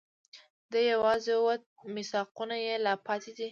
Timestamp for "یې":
2.65-2.73